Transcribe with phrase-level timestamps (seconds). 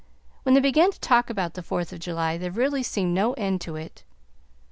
[0.41, 3.61] When they began to talk about the Fourth of July there really seemed no end
[3.61, 4.03] to it.